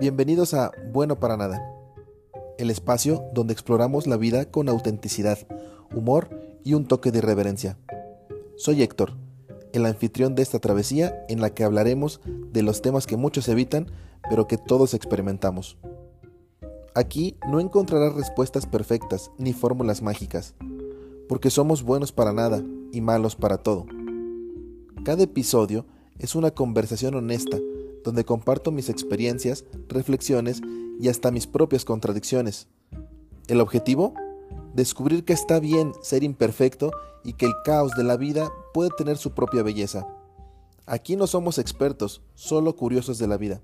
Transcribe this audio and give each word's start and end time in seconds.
Bienvenidos 0.00 0.54
a 0.54 0.72
Bueno 0.92 1.20
para 1.20 1.36
Nada, 1.36 1.62
el 2.58 2.70
espacio 2.70 3.22
donde 3.32 3.52
exploramos 3.52 4.08
la 4.08 4.16
vida 4.16 4.50
con 4.50 4.68
autenticidad, 4.68 5.38
humor 5.94 6.30
y 6.64 6.74
un 6.74 6.86
toque 6.86 7.12
de 7.12 7.18
irreverencia. 7.18 7.78
Soy 8.56 8.82
Héctor, 8.82 9.12
el 9.72 9.86
anfitrión 9.86 10.34
de 10.34 10.42
esta 10.42 10.58
travesía 10.58 11.24
en 11.28 11.40
la 11.40 11.54
que 11.54 11.62
hablaremos 11.62 12.20
de 12.24 12.62
los 12.62 12.82
temas 12.82 13.06
que 13.06 13.16
muchos 13.16 13.48
evitan, 13.48 13.86
pero 14.28 14.48
que 14.48 14.58
todos 14.58 14.94
experimentamos. 14.94 15.78
Aquí 16.96 17.36
no 17.48 17.60
encontrarás 17.60 18.14
respuestas 18.14 18.66
perfectas 18.66 19.30
ni 19.38 19.52
fórmulas 19.52 20.02
mágicas, 20.02 20.56
porque 21.28 21.50
somos 21.50 21.84
buenos 21.84 22.10
para 22.10 22.32
nada 22.32 22.64
y 22.90 23.00
malos 23.00 23.36
para 23.36 23.58
todo. 23.58 23.86
Cada 25.04 25.22
episodio 25.22 25.86
es 26.18 26.34
una 26.34 26.50
conversación 26.50 27.14
honesta 27.14 27.58
donde 28.04 28.24
comparto 28.24 28.70
mis 28.70 28.88
experiencias, 28.88 29.64
reflexiones 29.88 30.60
y 31.00 31.08
hasta 31.08 31.32
mis 31.32 31.46
propias 31.46 31.84
contradicciones. 31.84 32.68
¿El 33.48 33.60
objetivo? 33.60 34.14
Descubrir 34.74 35.24
que 35.24 35.32
está 35.32 35.58
bien 35.58 35.92
ser 36.02 36.22
imperfecto 36.22 36.92
y 37.24 37.32
que 37.32 37.46
el 37.46 37.54
caos 37.64 37.92
de 37.96 38.04
la 38.04 38.16
vida 38.16 38.52
puede 38.72 38.90
tener 38.96 39.16
su 39.16 39.32
propia 39.32 39.62
belleza. 39.62 40.06
Aquí 40.86 41.16
no 41.16 41.26
somos 41.26 41.58
expertos, 41.58 42.22
solo 42.34 42.76
curiosos 42.76 43.18
de 43.18 43.26
la 43.26 43.38
vida. 43.38 43.62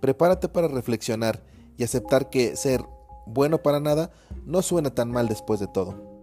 Prepárate 0.00 0.48
para 0.48 0.68
reflexionar 0.68 1.44
y 1.76 1.84
aceptar 1.84 2.28
que 2.28 2.56
ser 2.56 2.84
bueno 3.26 3.62
para 3.62 3.80
nada 3.80 4.10
no 4.44 4.60
suena 4.60 4.90
tan 4.94 5.10
mal 5.10 5.28
después 5.28 5.60
de 5.60 5.68
todo. 5.68 6.13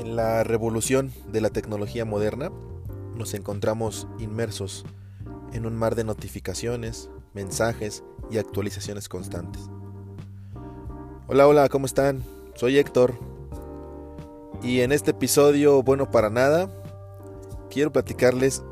En 0.00 0.16
la 0.16 0.44
revolución 0.44 1.12
de 1.30 1.42
la 1.42 1.50
tecnología 1.50 2.06
moderna 2.06 2.50
nos 3.14 3.34
encontramos 3.34 4.08
inmersos 4.18 4.86
en 5.52 5.66
un 5.66 5.76
mar 5.76 5.94
de 5.94 6.04
notificaciones, 6.04 7.10
mensajes 7.34 8.02
y 8.30 8.38
actualizaciones 8.38 9.10
constantes. 9.10 9.60
Hola, 11.28 11.46
hola, 11.46 11.68
¿cómo 11.68 11.84
están? 11.84 12.24
Soy 12.54 12.78
Héctor. 12.78 13.12
Y 14.62 14.80
en 14.80 14.92
este 14.92 15.10
episodio, 15.10 15.82
bueno, 15.82 16.10
para 16.10 16.30
nada, 16.30 16.70
quiero 17.68 17.92
platicarles 17.92 18.62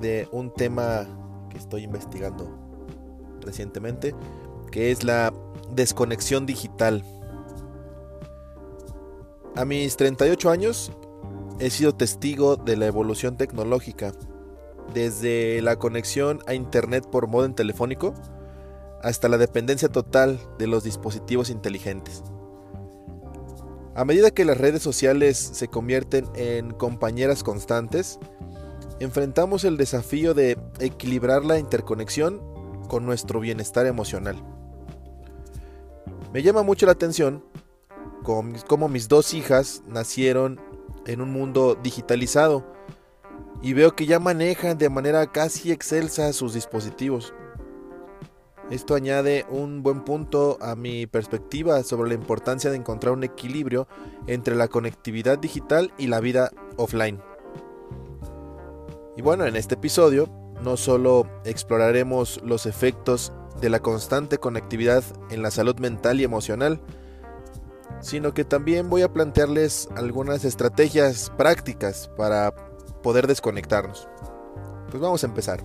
de 0.00 0.28
un 0.30 0.54
tema 0.54 1.04
que 1.50 1.58
estoy 1.58 1.82
investigando 1.82 2.48
recientemente, 3.40 4.14
que 4.70 4.92
es 4.92 5.02
la 5.02 5.32
desconexión 5.72 6.46
digital. 6.46 7.02
A 9.60 9.66
mis 9.66 9.98
38 9.98 10.48
años 10.48 10.90
he 11.58 11.68
sido 11.68 11.94
testigo 11.94 12.56
de 12.56 12.78
la 12.78 12.86
evolución 12.86 13.36
tecnológica, 13.36 14.12
desde 14.94 15.60
la 15.60 15.76
conexión 15.76 16.40
a 16.46 16.54
Internet 16.54 17.06
por 17.06 17.26
modem 17.26 17.52
telefónico 17.52 18.14
hasta 19.02 19.28
la 19.28 19.36
dependencia 19.36 19.90
total 19.90 20.40
de 20.58 20.66
los 20.66 20.82
dispositivos 20.82 21.50
inteligentes. 21.50 22.22
A 23.94 24.06
medida 24.06 24.30
que 24.30 24.46
las 24.46 24.56
redes 24.56 24.80
sociales 24.80 25.36
se 25.36 25.68
convierten 25.68 26.24
en 26.36 26.70
compañeras 26.70 27.42
constantes, 27.42 28.18
enfrentamos 28.98 29.64
el 29.64 29.76
desafío 29.76 30.32
de 30.32 30.56
equilibrar 30.78 31.44
la 31.44 31.58
interconexión 31.58 32.40
con 32.88 33.04
nuestro 33.04 33.40
bienestar 33.40 33.84
emocional. 33.84 34.42
Me 36.32 36.42
llama 36.42 36.62
mucho 36.62 36.86
la 36.86 36.92
atención 36.92 37.44
como 38.22 38.88
mis 38.88 39.08
dos 39.08 39.34
hijas 39.34 39.82
nacieron 39.86 40.60
en 41.06 41.20
un 41.20 41.32
mundo 41.32 41.78
digitalizado 41.82 42.64
y 43.62 43.72
veo 43.72 43.94
que 43.94 44.06
ya 44.06 44.18
manejan 44.18 44.78
de 44.78 44.88
manera 44.88 45.30
casi 45.30 45.72
excelsa 45.72 46.32
sus 46.32 46.54
dispositivos. 46.54 47.34
Esto 48.70 48.94
añade 48.94 49.46
un 49.50 49.82
buen 49.82 50.04
punto 50.04 50.56
a 50.60 50.76
mi 50.76 51.06
perspectiva 51.06 51.82
sobre 51.82 52.08
la 52.08 52.14
importancia 52.14 52.70
de 52.70 52.76
encontrar 52.76 53.12
un 53.12 53.24
equilibrio 53.24 53.88
entre 54.28 54.54
la 54.54 54.68
conectividad 54.68 55.38
digital 55.38 55.92
y 55.98 56.06
la 56.06 56.20
vida 56.20 56.52
offline. 56.76 57.20
Y 59.16 59.22
bueno, 59.22 59.44
en 59.44 59.56
este 59.56 59.74
episodio 59.74 60.30
no 60.62 60.76
solo 60.76 61.26
exploraremos 61.44 62.40
los 62.44 62.66
efectos 62.66 63.32
de 63.60 63.70
la 63.70 63.80
constante 63.80 64.38
conectividad 64.38 65.02
en 65.30 65.42
la 65.42 65.50
salud 65.50 65.76
mental 65.80 66.20
y 66.20 66.24
emocional, 66.24 66.80
sino 68.00 68.32
que 68.34 68.44
también 68.44 68.88
voy 68.88 69.02
a 69.02 69.12
plantearles 69.12 69.88
algunas 69.96 70.44
estrategias 70.44 71.30
prácticas 71.36 72.10
para 72.16 72.54
poder 73.02 73.26
desconectarnos. 73.26 74.08
Pues 74.90 75.00
vamos 75.00 75.22
a 75.22 75.26
empezar. 75.26 75.62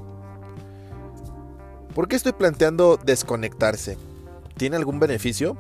¿Por 1.94 2.08
qué 2.08 2.16
estoy 2.16 2.34
planteando 2.34 2.98
desconectarse? 2.98 3.98
¿Tiene 4.58 4.76
algún 4.76 5.00
beneficio? 5.00 5.58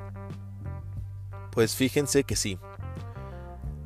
Pues 1.51 1.75
fíjense 1.75 2.23
que 2.23 2.35
sí. 2.35 2.59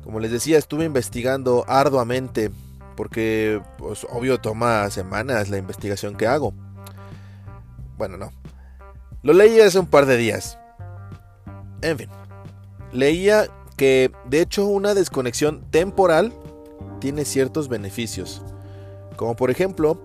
Como 0.02 0.18
les 0.18 0.32
decía, 0.32 0.58
estuve 0.58 0.84
investigando 0.84 1.64
arduamente 1.68 2.50
porque 2.96 3.62
pues 3.78 4.06
obvio 4.10 4.40
toma 4.40 4.90
semanas 4.90 5.48
la 5.48 5.58
investigación 5.58 6.16
que 6.16 6.26
hago. 6.26 6.52
Bueno, 7.96 8.16
no. 8.16 8.32
Lo 9.22 9.32
leí 9.32 9.60
hace 9.60 9.78
un 9.78 9.86
par 9.86 10.06
de 10.06 10.16
días. 10.16 10.58
En 11.82 11.96
fin, 11.96 12.10
leía 12.92 13.48
que 13.76 14.12
de 14.26 14.40
hecho 14.40 14.66
una 14.66 14.94
desconexión 14.94 15.62
temporal 15.70 16.32
tiene 17.00 17.24
ciertos 17.24 17.68
beneficios. 17.68 18.42
Como 19.16 19.36
por 19.36 19.50
ejemplo, 19.50 20.00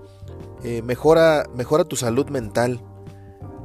eh, 0.64 0.82
mejora, 0.82 1.46
mejora 1.56 1.84
tu 1.84 1.96
salud 1.96 2.30
mental. 2.30 2.80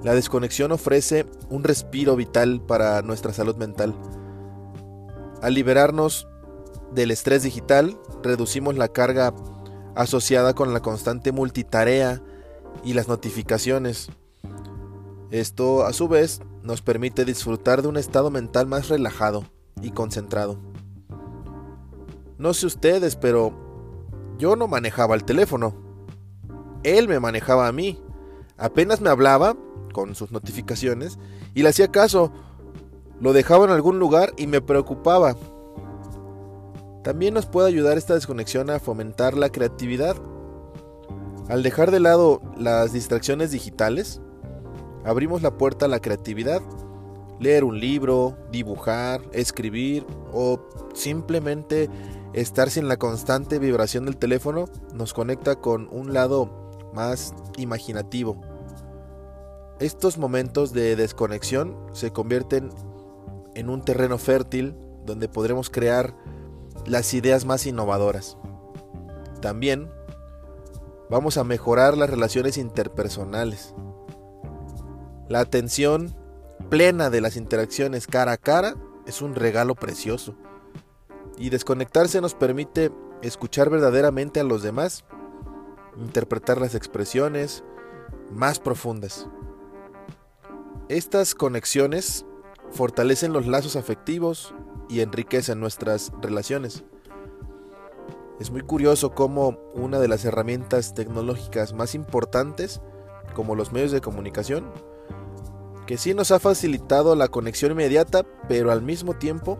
La 0.02 0.14
desconexión 0.14 0.72
ofrece 0.72 1.26
un 1.48 1.62
respiro 1.64 2.16
vital 2.16 2.60
para 2.60 3.02
nuestra 3.02 3.32
salud 3.32 3.56
mental. 3.56 3.94
Al 5.42 5.54
liberarnos 5.54 6.26
del 6.92 7.10
estrés 7.10 7.42
digital, 7.42 7.98
reducimos 8.22 8.76
la 8.76 8.88
carga 8.88 9.34
asociada 9.94 10.54
con 10.54 10.72
la 10.72 10.80
constante 10.80 11.32
multitarea 11.32 12.22
y 12.84 12.94
las 12.94 13.08
notificaciones. 13.08 14.08
Esto 15.30 15.84
a 15.84 15.92
su 15.92 16.08
vez 16.08 16.40
nos 16.62 16.82
permite 16.82 17.24
disfrutar 17.24 17.82
de 17.82 17.88
un 17.88 17.96
estado 17.96 18.30
mental 18.30 18.66
más 18.66 18.88
relajado 18.88 19.44
y 19.82 19.90
concentrado. 19.90 20.58
No 22.38 22.54
sé 22.54 22.66
ustedes, 22.66 23.16
pero 23.16 23.52
yo 24.38 24.56
no 24.56 24.68
manejaba 24.68 25.14
el 25.14 25.24
teléfono. 25.24 25.74
Él 26.82 27.08
me 27.08 27.20
manejaba 27.20 27.68
a 27.68 27.72
mí. 27.72 28.02
Apenas 28.56 29.00
me 29.00 29.10
hablaba 29.10 29.56
con 29.92 30.14
sus 30.14 30.32
notificaciones 30.32 31.18
y 31.54 31.62
le 31.62 31.68
hacía 31.68 31.88
caso. 31.88 32.32
Lo 33.20 33.32
dejaba 33.32 33.66
en 33.66 33.70
algún 33.70 33.98
lugar 33.98 34.32
y 34.38 34.46
me 34.46 34.62
preocupaba. 34.62 35.36
También 37.04 37.34
nos 37.34 37.46
puede 37.46 37.68
ayudar 37.68 37.98
esta 37.98 38.14
desconexión 38.14 38.70
a 38.70 38.80
fomentar 38.80 39.36
la 39.36 39.50
creatividad. 39.50 40.16
Al 41.48 41.62
dejar 41.62 41.90
de 41.90 42.00
lado 42.00 42.40
las 42.56 42.92
distracciones 42.92 43.50
digitales, 43.50 44.20
abrimos 45.04 45.42
la 45.42 45.56
puerta 45.56 45.86
a 45.86 45.88
la 45.88 46.00
creatividad. 46.00 46.62
Leer 47.38 47.64
un 47.64 47.80
libro, 47.80 48.36
dibujar, 48.52 49.22
escribir 49.32 50.06
o 50.32 50.60
simplemente 50.94 51.88
estar 52.32 52.70
sin 52.70 52.86
la 52.86 52.98
constante 52.98 53.58
vibración 53.58 54.04
del 54.04 54.16
teléfono 54.16 54.66
nos 54.94 55.14
conecta 55.14 55.56
con 55.56 55.88
un 55.90 56.12
lado 56.12 56.70
más 56.92 57.34
imaginativo. 57.56 58.40
Estos 59.78 60.18
momentos 60.18 60.72
de 60.72 60.94
desconexión 60.96 61.76
se 61.92 62.12
convierten 62.12 62.70
en 63.54 63.70
un 63.70 63.82
terreno 63.82 64.18
fértil 64.18 64.74
donde 65.06 65.28
podremos 65.28 65.70
crear 65.70 66.14
las 66.86 67.14
ideas 67.14 67.46
más 67.46 67.66
innovadoras. 67.66 68.36
También 69.40 69.90
vamos 71.08 71.38
a 71.38 71.44
mejorar 71.44 71.96
las 71.96 72.10
relaciones 72.10 72.58
interpersonales. 72.58 73.74
La 75.30 75.38
atención 75.38 76.12
plena 76.70 77.08
de 77.08 77.20
las 77.20 77.36
interacciones 77.36 78.08
cara 78.08 78.32
a 78.32 78.36
cara 78.36 78.74
es 79.06 79.22
un 79.22 79.36
regalo 79.36 79.76
precioso. 79.76 80.34
Y 81.38 81.50
desconectarse 81.50 82.20
nos 82.20 82.34
permite 82.34 82.90
escuchar 83.22 83.70
verdaderamente 83.70 84.40
a 84.40 84.42
los 84.42 84.64
demás, 84.64 85.04
interpretar 85.96 86.60
las 86.60 86.74
expresiones 86.74 87.62
más 88.32 88.58
profundas. 88.58 89.28
Estas 90.88 91.36
conexiones 91.36 92.26
fortalecen 92.72 93.32
los 93.32 93.46
lazos 93.46 93.76
afectivos 93.76 94.52
y 94.88 94.98
enriquecen 94.98 95.60
nuestras 95.60 96.10
relaciones. 96.20 96.82
Es 98.40 98.50
muy 98.50 98.62
curioso 98.62 99.14
cómo 99.14 99.60
una 99.74 100.00
de 100.00 100.08
las 100.08 100.24
herramientas 100.24 100.92
tecnológicas 100.92 101.72
más 101.72 101.94
importantes, 101.94 102.80
como 103.32 103.54
los 103.54 103.70
medios 103.70 103.92
de 103.92 104.00
comunicación, 104.00 104.64
que 105.90 105.98
sí 105.98 106.14
nos 106.14 106.30
ha 106.30 106.38
facilitado 106.38 107.16
la 107.16 107.26
conexión 107.26 107.72
inmediata, 107.72 108.22
pero 108.46 108.70
al 108.70 108.80
mismo 108.80 109.14
tiempo 109.14 109.58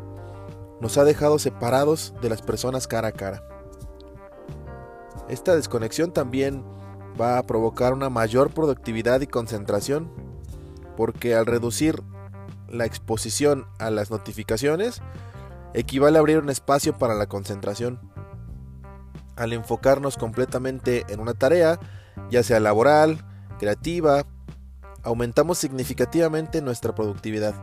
nos 0.81 0.97
ha 0.97 1.03
dejado 1.03 1.41
separados 1.41 2.15
de 2.23 2.29
las 2.29 2.41
personas 2.41 2.87
cara 2.87 3.09
a 3.09 3.12
cara. 3.12 3.43
Esta 5.29 5.56
desconexión 5.56 6.12
también 6.12 6.65
va 7.21 7.37
a 7.37 7.43
provocar 7.43 7.93
una 7.94 8.11
mayor 8.11 8.55
productividad 8.55 9.21
y 9.23 9.27
concentración, 9.27 10.09
porque 10.97 11.35
al 11.35 11.47
reducir 11.47 12.00
la 12.69 12.87
exposición 12.87 13.67
a 13.81 13.91
las 13.91 14.12
notificaciones, 14.12 15.03
equivale 15.75 16.17
a 16.17 16.21
abrir 16.21 16.38
un 16.38 16.49
espacio 16.49 16.97
para 16.97 17.17
la 17.17 17.26
concentración. 17.26 17.99
Al 19.35 19.53
enfocarnos 19.53 20.17
completamente 20.17 21.05
en 21.09 21.19
una 21.19 21.35
tarea, 21.35 21.81
ya 22.31 22.44
sea 22.44 22.61
laboral, 22.61 23.19
creativa, 23.59 24.26
aumentamos 25.02 25.58
significativamente 25.58 26.62
nuestra 26.62 26.94
productividad. 26.94 27.55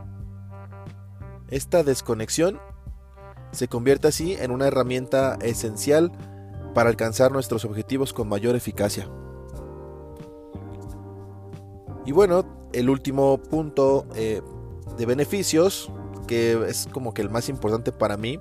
Esta 1.50 1.82
desconexión 1.82 2.60
se 3.52 3.68
convierte 3.68 4.08
así 4.08 4.34
en 4.34 4.50
una 4.50 4.66
herramienta 4.66 5.38
esencial 5.40 6.12
para 6.74 6.90
alcanzar 6.90 7.32
nuestros 7.32 7.64
objetivos 7.64 8.12
con 8.12 8.28
mayor 8.28 8.54
eficacia. 8.54 9.08
Y 12.04 12.12
bueno, 12.12 12.44
el 12.72 12.90
último 12.90 13.38
punto 13.38 14.06
eh, 14.14 14.42
de 14.96 15.06
beneficios, 15.06 15.90
que 16.26 16.52
es 16.68 16.88
como 16.92 17.14
que 17.14 17.22
el 17.22 17.30
más 17.30 17.48
importante 17.48 17.92
para 17.92 18.16
mí, 18.16 18.38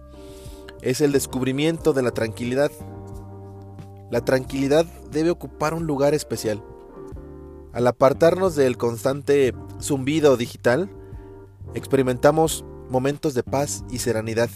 es 0.81 1.01
el 1.01 1.11
descubrimiento 1.11 1.93
de 1.93 2.01
la 2.01 2.11
tranquilidad. 2.11 2.71
La 4.09 4.21
tranquilidad 4.21 4.85
debe 5.11 5.31
ocupar 5.31 5.73
un 5.73 5.85
lugar 5.85 6.13
especial. 6.13 6.63
Al 7.73 7.85
apartarnos 7.87 8.55
del 8.55 8.77
constante 8.77 9.53
zumbido 9.81 10.37
digital, 10.37 10.89
experimentamos 11.73 12.65
momentos 12.89 13.33
de 13.33 13.43
paz 13.43 13.83
y 13.89 13.99
serenidad. 13.99 14.49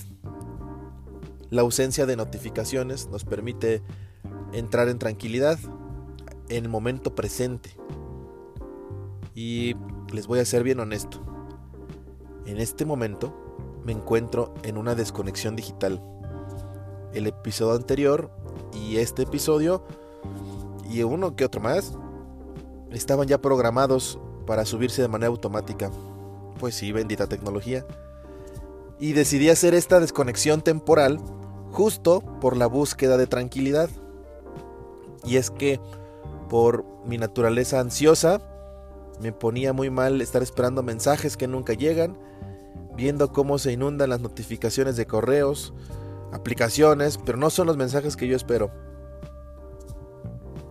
La 1.50 1.62
ausencia 1.62 2.06
de 2.06 2.16
notificaciones 2.16 3.10
nos 3.10 3.26
permite 3.26 3.84
entrar 4.54 4.88
en 4.88 5.00
tranquilidad 5.00 5.60
en 6.50 6.64
el 6.66 6.70
momento 6.70 7.14
presente. 7.14 7.76
Y 9.36 9.76
les 10.14 10.28
voy 10.28 10.40
a 10.40 10.46
ser 10.46 10.64
bien 10.64 10.80
honesto. 10.80 11.22
En 12.46 12.58
este 12.58 12.86
momento 12.86 13.82
me 13.86 13.92
encuentro 13.92 14.54
en 14.64 14.78
una 14.78 14.96
desconexión 14.96 15.56
digital. 15.56 16.02
El 17.14 17.28
episodio 17.28 17.76
anterior 17.76 18.32
y 18.74 18.98
este 18.98 19.24
episodio 19.24 19.86
y 20.90 21.04
uno 21.04 21.36
que 21.36 21.46
otro 21.46 21.62
más 21.62 21.98
estaban 22.92 23.28
ya 23.28 23.42
programados 23.42 24.20
para 24.46 24.66
subirse 24.66 25.02
de 25.02 25.08
manera 25.08 25.30
automática. 25.30 25.92
Pues 26.60 26.76
sí, 26.76 26.92
bendita 26.92 27.28
tecnología. 27.28 27.86
Y 29.00 29.14
decidí 29.14 29.50
hacer 29.50 29.74
esta 29.74 30.00
desconexión 30.00 30.62
temporal 30.62 31.20
justo 31.72 32.22
por 32.40 32.56
la 32.58 32.68
búsqueda 32.68 33.18
de 33.18 33.28
tranquilidad. 33.28 33.90
Y 35.24 35.38
es 35.38 35.50
que 35.50 35.80
por 36.50 36.86
mi 37.06 37.18
naturaleza 37.18 37.80
ansiosa, 37.80 38.42
me 39.22 39.32
ponía 39.32 39.72
muy 39.72 39.90
mal 39.90 40.20
estar 40.22 40.42
esperando 40.42 40.84
mensajes 40.84 41.38
que 41.38 41.48
nunca 41.48 41.74
llegan, 41.74 42.18
viendo 42.96 43.32
cómo 43.32 43.58
se 43.58 43.72
inundan 43.72 44.10
las 44.10 44.20
notificaciones 44.20 44.98
de 44.98 45.06
correos, 45.06 45.74
aplicaciones, 46.32 47.18
pero 47.24 47.38
no 47.38 47.50
son 47.50 47.68
los 47.68 47.78
mensajes 47.78 48.18
que 48.18 48.28
yo 48.28 48.36
espero. 48.36 48.72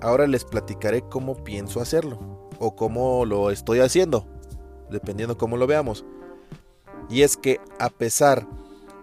Ahora 0.00 0.26
les 0.26 0.44
platicaré 0.44 1.02
cómo 1.02 1.42
pienso 1.44 1.80
hacerlo 1.80 2.48
o 2.58 2.76
cómo 2.76 3.24
lo 3.24 3.50
estoy 3.50 3.80
haciendo, 3.80 4.26
dependiendo 4.90 5.36
cómo 5.36 5.56
lo 5.56 5.66
veamos. 5.66 6.04
Y 7.08 7.22
es 7.22 7.36
que 7.36 7.60
a 7.78 7.90
pesar 7.90 8.46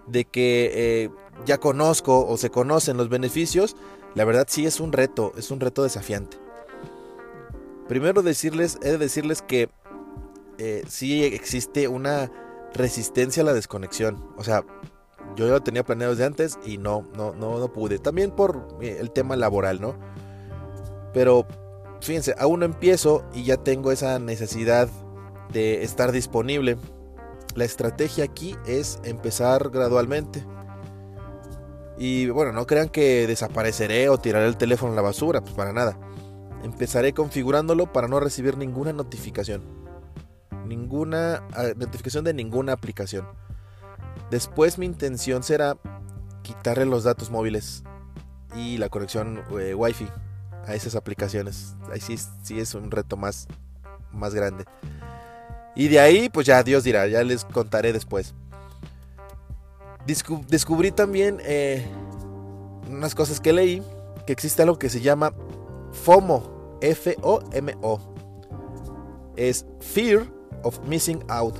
de 0.06 0.24
que 0.24 0.70
eh, 0.74 1.10
ya 1.44 1.58
conozco 1.58 2.26
o 2.26 2.36
se 2.36 2.50
conocen 2.50 2.96
los 2.96 3.08
beneficios, 3.08 3.76
la 4.14 4.24
verdad 4.24 4.46
sí 4.48 4.66
es 4.66 4.80
un 4.80 4.92
reto, 4.92 5.32
es 5.36 5.50
un 5.50 5.60
reto 5.60 5.82
desafiante. 5.82 6.38
Primero 7.88 8.22
decirles, 8.22 8.78
he 8.82 8.90
de 8.90 8.98
decirles 8.98 9.42
que 9.42 9.70
eh, 10.58 10.82
sí 10.88 11.24
existe 11.24 11.88
una 11.88 12.30
resistencia 12.74 13.42
a 13.42 13.46
la 13.46 13.54
desconexión. 13.54 14.32
O 14.36 14.44
sea, 14.44 14.64
yo 15.36 15.46
ya 15.46 15.52
lo 15.52 15.62
tenía 15.62 15.84
planeado 15.84 16.12
desde 16.12 16.26
antes 16.26 16.58
y 16.64 16.78
no, 16.78 17.06
no, 17.16 17.32
no, 17.34 17.58
no 17.58 17.72
pude. 17.72 17.98
También 17.98 18.30
por 18.30 18.68
eh, 18.80 18.98
el 19.00 19.10
tema 19.10 19.36
laboral, 19.36 19.80
¿no? 19.80 19.94
Pero 21.12 21.46
fíjense, 22.00 22.34
aún 22.38 22.60
no 22.60 22.66
empiezo 22.66 23.24
y 23.32 23.44
ya 23.44 23.56
tengo 23.56 23.92
esa 23.92 24.18
necesidad 24.18 24.88
de 25.52 25.82
estar 25.82 26.12
disponible. 26.12 26.76
La 27.54 27.64
estrategia 27.64 28.24
aquí 28.24 28.56
es 28.66 29.00
empezar 29.04 29.70
gradualmente. 29.70 30.44
Y 31.98 32.28
bueno, 32.28 32.52
no 32.52 32.66
crean 32.66 32.88
que 32.88 33.26
desapareceré 33.26 34.08
o 34.08 34.18
tiraré 34.18 34.46
el 34.46 34.56
teléfono 34.56 34.92
a 34.92 34.96
la 34.96 35.02
basura, 35.02 35.40
pues 35.40 35.54
para 35.54 35.72
nada. 35.72 35.98
Empezaré 36.62 37.12
configurándolo 37.12 37.92
para 37.92 38.08
no 38.08 38.20
recibir 38.20 38.56
ninguna 38.56 38.92
notificación. 38.92 39.62
Ninguna 40.66 41.42
ah, 41.54 41.68
notificación 41.76 42.24
de 42.24 42.34
ninguna 42.34 42.74
aplicación. 42.74 43.26
Después 44.30 44.78
mi 44.78 44.86
intención 44.86 45.42
será 45.42 45.78
quitarle 46.42 46.84
los 46.84 47.04
datos 47.04 47.30
móviles 47.30 47.82
y 48.54 48.76
la 48.76 48.88
conexión 48.88 49.42
eh, 49.58 49.74
Wi-Fi 49.74 50.08
a 50.68 50.74
esas 50.74 50.94
aplicaciones. 50.94 51.74
Ahí 51.92 52.00
sí, 52.00 52.16
sí 52.42 52.60
es 52.60 52.74
un 52.74 52.90
reto 52.90 53.16
más, 53.16 53.48
más 54.12 54.34
grande. 54.34 54.64
Y 55.74 55.88
de 55.88 55.98
ahí, 55.98 56.28
pues 56.28 56.46
ya 56.46 56.62
Dios 56.62 56.84
dirá, 56.84 57.06
ya 57.08 57.22
les 57.24 57.44
contaré 57.44 57.92
después 57.92 58.34
descubrí 60.48 60.90
también 60.90 61.38
eh, 61.44 61.86
unas 62.88 63.14
cosas 63.14 63.40
que 63.40 63.52
leí, 63.52 63.82
que 64.26 64.32
existe 64.32 64.62
algo 64.62 64.78
que 64.78 64.88
se 64.88 65.00
llama 65.00 65.34
FOMO, 65.92 66.78
F-O-M-O. 66.80 68.00
Es 69.36 69.66
Fear 69.80 70.26
of 70.62 70.80
Missing 70.86 71.24
Out. 71.28 71.56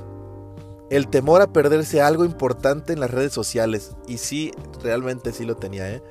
El 0.89 1.07
temor 1.07 1.41
a 1.41 1.53
perderse 1.53 2.01
algo 2.01 2.25
importante 2.25 2.93
en 2.93 2.99
las 2.99 3.11
redes 3.11 3.31
sociales. 3.31 3.95
Y 4.07 4.17
sí, 4.17 4.51
realmente 4.81 5.31
sí 5.31 5.45
lo 5.45 5.55
tenía, 5.55 5.89
¿eh? 5.89 6.01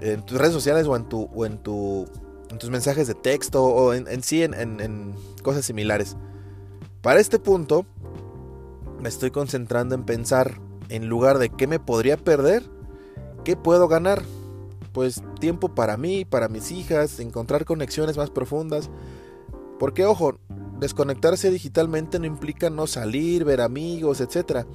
En 0.00 0.24
tus 0.24 0.38
redes 0.38 0.52
sociales 0.52 0.86
o 0.86 0.96
en, 0.96 1.08
tu, 1.08 1.28
o 1.34 1.46
en, 1.46 1.58
tu, 1.58 2.06
en 2.50 2.58
tus 2.58 2.70
mensajes 2.70 3.06
de 3.06 3.14
texto 3.14 3.62
o 3.62 3.92
en, 3.94 4.22
sí 4.22 4.42
en, 4.42 4.54
en 4.54 5.14
cosas 5.42 5.64
similares. 5.64 6.16
Para 7.02 7.20
este 7.20 7.38
punto, 7.38 7.86
me 9.00 9.08
estoy 9.08 9.30
concentrando 9.30 9.94
en 9.94 10.04
pensar 10.04 10.60
en 10.88 11.08
lugar 11.08 11.38
de 11.38 11.50
qué 11.50 11.66
me 11.66 11.78
podría 11.78 12.16
perder, 12.16 12.64
¿qué 13.44 13.56
puedo 13.56 13.88
ganar? 13.88 14.22
Pues 14.92 15.22
tiempo 15.38 15.74
para 15.74 15.96
mí, 15.96 16.24
para 16.24 16.48
mis 16.48 16.72
hijas, 16.72 17.20
encontrar 17.20 17.64
conexiones 17.64 18.16
más 18.16 18.30
profundas. 18.30 18.90
Porque 19.78 20.04
ojo, 20.04 20.38
desconectarse 20.78 21.50
digitalmente 21.50 22.18
no 22.18 22.26
implica 22.26 22.70
no 22.70 22.86
salir, 22.86 23.44
ver 23.44 23.60
amigos, 23.60 24.20
etc. 24.20 24.66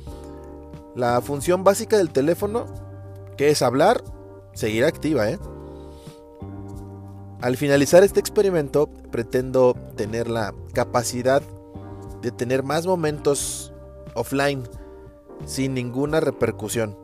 La 0.96 1.22
función 1.22 1.64
básica 1.64 1.98
del 1.98 2.12
teléfono, 2.12 2.66
que 3.38 3.50
es 3.50 3.62
hablar, 3.62 4.04
seguirá 4.56 4.88
activa, 4.88 5.30
¿eh? 5.30 5.38
Al 7.42 7.58
finalizar 7.58 8.04
este 8.04 8.20
experimento, 8.20 8.88
pretendo 9.12 9.76
tener 9.96 10.28
la 10.28 10.56
capacidad 10.74 11.44
de 12.24 12.32
tener 12.32 12.64
más 12.64 12.88
momentos 12.88 13.72
offline 14.16 14.64
sin 15.46 15.76
ninguna 15.76 16.22
repercusión. 16.22 16.98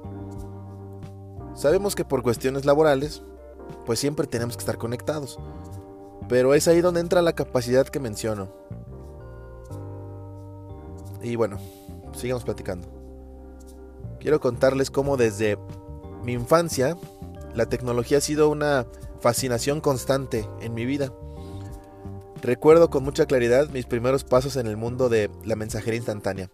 Sabemos 1.54 1.94
que 1.94 2.06
por 2.06 2.24
cuestiones 2.24 2.66
laborales, 2.66 3.22
pues 3.86 4.00
siempre 4.00 4.26
tenemos 4.26 4.56
que 4.56 4.62
estar 4.62 4.78
conectados. 4.78 5.38
Pero 6.28 6.56
es 6.56 6.68
ahí 6.68 6.82
donde 6.82 7.02
entra 7.02 7.22
la 7.22 7.34
capacidad 7.34 7.88
que 7.88 8.00
menciono. 8.00 8.48
Y 11.22 11.36
bueno, 11.36 11.60
sigamos 12.16 12.44
platicando. 12.44 12.88
Quiero 14.20 14.40
contarles 14.40 14.90
cómo 14.90 15.18
desde 15.18 15.58
mi 16.24 16.34
infancia 16.34 16.98
la 17.54 17.68
tecnología 17.68 18.20
ha 18.20 18.22
sido 18.22 18.50
una 18.50 18.88
fascinación 19.20 19.82
constante 19.82 20.48
en 20.62 20.74
mi 20.74 20.86
vida. 20.86 21.12
Recuerdo 22.42 22.90
con 22.90 23.04
mucha 23.04 23.26
claridad 23.26 23.70
mis 23.70 23.86
primeros 23.86 24.24
pasos 24.24 24.56
en 24.56 24.68
el 24.68 24.78
mundo 24.78 25.10
de 25.10 25.30
la 25.44 25.56
mensajería 25.56 25.98
instantánea 25.98 26.50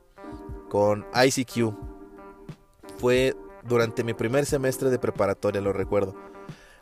con 0.69 1.05
ICQ. 1.13 1.73
Fue 2.97 3.35
durante 3.63 4.03
mi 4.03 4.13
primer 4.13 4.45
semestre 4.45 4.89
de 4.89 4.99
preparatoria, 4.99 5.61
lo 5.61 5.73
recuerdo. 5.73 6.15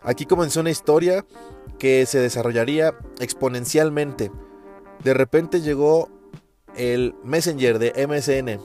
Aquí 0.02 0.26
comenzó 0.26 0.62
una 0.62 0.70
historia 0.70 1.26
que 1.80 2.06
se 2.06 2.20
desarrollaría 2.20 2.98
exponencialmente. 3.20 4.32
De 5.04 5.14
repente 5.14 5.62
llegó 5.62 6.10
el 6.76 7.16
Messenger 7.24 7.80
de 7.80 8.08
MSN, 8.08 8.60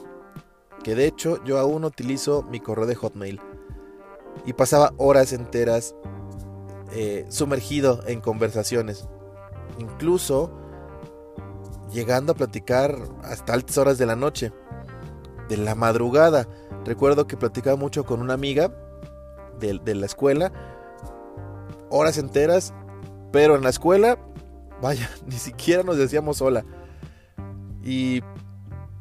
que 0.83 0.95
de 0.95 1.05
hecho 1.05 1.43
yo 1.43 1.59
aún 1.59 1.83
utilizo 1.83 2.43
mi 2.43 2.59
correo 2.59 2.85
de 2.85 2.95
Hotmail. 2.95 3.41
Y 4.45 4.53
pasaba 4.53 4.93
horas 4.97 5.33
enteras 5.33 5.95
eh, 6.93 7.25
sumergido 7.29 8.03
en 8.07 8.21
conversaciones. 8.21 9.07
Incluso 9.77 10.51
llegando 11.91 12.33
a 12.33 12.35
platicar 12.35 12.97
hasta 13.23 13.53
altas 13.53 13.77
horas 13.77 13.97
de 13.97 14.05
la 14.05 14.15
noche, 14.15 14.51
de 15.49 15.57
la 15.57 15.75
madrugada. 15.75 16.47
Recuerdo 16.85 17.27
que 17.27 17.37
platicaba 17.37 17.75
mucho 17.75 18.05
con 18.05 18.21
una 18.21 18.33
amiga 18.33 18.73
de, 19.59 19.79
de 19.83 19.95
la 19.95 20.05
escuela, 20.05 20.51
horas 21.89 22.17
enteras, 22.17 22.73
pero 23.31 23.55
en 23.55 23.63
la 23.63 23.69
escuela, 23.69 24.17
vaya, 24.81 25.09
ni 25.25 25.37
siquiera 25.37 25.83
nos 25.83 25.97
decíamos 25.97 26.41
hola. 26.41 26.65
Y 27.83 28.21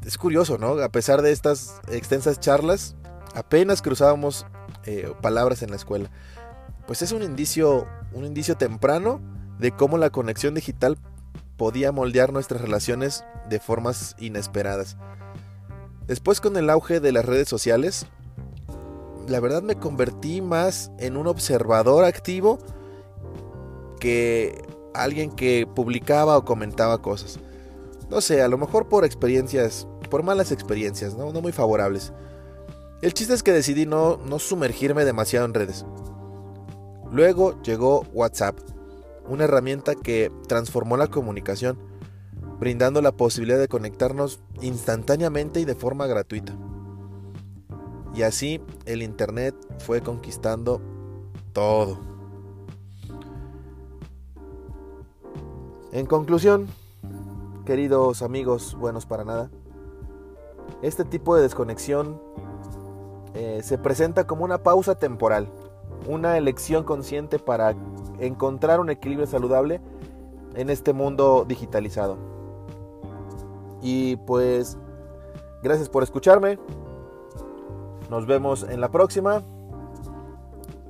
es 0.04 0.16
curioso, 0.16 0.58
¿no? 0.58 0.82
A 0.82 0.88
pesar 0.90 1.22
de 1.22 1.32
estas 1.32 1.80
extensas 1.88 2.40
charlas, 2.40 2.96
apenas 3.34 3.82
cruzábamos 3.82 4.46
eh, 4.86 5.12
palabras 5.20 5.62
en 5.62 5.70
la 5.70 5.76
escuela. 5.76 6.10
Pues 6.86 7.02
es 7.02 7.12
un 7.12 7.22
indicio, 7.22 7.86
un 8.12 8.24
indicio 8.24 8.56
temprano 8.56 9.20
de 9.58 9.72
cómo 9.72 9.98
la 9.98 10.10
conexión 10.10 10.54
digital 10.54 10.98
podía 11.56 11.92
moldear 11.92 12.32
nuestras 12.32 12.60
relaciones 12.60 13.24
de 13.48 13.60
formas 13.60 14.16
inesperadas. 14.18 14.96
Después 16.06 16.40
con 16.40 16.56
el 16.56 16.70
auge 16.70 17.00
de 17.00 17.12
las 17.12 17.24
redes 17.24 17.48
sociales, 17.48 18.06
la 19.28 19.40
verdad 19.40 19.62
me 19.62 19.76
convertí 19.76 20.40
más 20.40 20.90
en 20.98 21.16
un 21.16 21.26
observador 21.26 22.04
activo 22.04 22.58
que 24.00 24.64
alguien 24.94 25.30
que 25.30 25.68
publicaba 25.72 26.36
o 26.36 26.44
comentaba 26.44 27.00
cosas. 27.00 27.38
No 28.08 28.20
sé, 28.20 28.42
a 28.42 28.48
lo 28.48 28.58
mejor 28.58 28.88
por 28.88 29.04
experiencias, 29.04 29.86
por 30.10 30.22
malas 30.22 30.50
experiencias, 30.50 31.14
no, 31.14 31.32
no 31.32 31.40
muy 31.40 31.52
favorables. 31.52 32.12
El 33.02 33.14
chiste 33.14 33.32
es 33.32 33.42
que 33.42 33.52
decidí 33.52 33.86
no, 33.86 34.18
no 34.18 34.38
sumergirme 34.38 35.06
demasiado 35.06 35.46
en 35.46 35.54
redes. 35.54 35.86
Luego 37.10 37.60
llegó 37.62 38.04
WhatsApp, 38.12 38.58
una 39.26 39.44
herramienta 39.44 39.94
que 39.94 40.30
transformó 40.46 40.98
la 40.98 41.06
comunicación, 41.06 41.78
brindando 42.58 43.00
la 43.00 43.12
posibilidad 43.12 43.58
de 43.58 43.68
conectarnos 43.68 44.40
instantáneamente 44.60 45.60
y 45.60 45.64
de 45.64 45.74
forma 45.74 46.06
gratuita. 46.06 46.52
Y 48.14 48.22
así 48.22 48.60
el 48.84 49.02
Internet 49.02 49.54
fue 49.78 50.02
conquistando 50.02 50.82
todo. 51.54 51.98
En 55.92 56.04
conclusión, 56.04 56.68
queridos 57.64 58.20
amigos 58.20 58.76
buenos 58.78 59.06
para 59.06 59.24
nada, 59.24 59.50
este 60.82 61.04
tipo 61.04 61.34
de 61.34 61.42
desconexión 61.42 62.20
eh, 63.34 63.60
se 63.62 63.78
presenta 63.78 64.26
como 64.26 64.44
una 64.44 64.58
pausa 64.58 64.94
temporal, 64.94 65.48
una 66.08 66.36
elección 66.36 66.84
consciente 66.84 67.38
para 67.38 67.74
encontrar 68.18 68.80
un 68.80 68.90
equilibrio 68.90 69.26
saludable 69.26 69.80
en 70.54 70.70
este 70.70 70.92
mundo 70.92 71.44
digitalizado. 71.46 72.18
Y 73.82 74.16
pues, 74.16 74.76
gracias 75.62 75.88
por 75.88 76.02
escucharme. 76.02 76.58
Nos 78.10 78.26
vemos 78.26 78.64
en 78.64 78.80
la 78.80 78.90
próxima. 78.90 79.42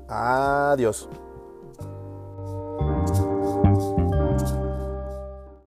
Adiós. 0.08 1.08